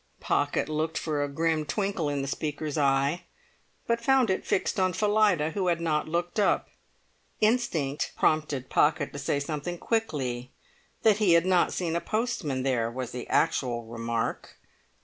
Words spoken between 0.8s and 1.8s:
for a grim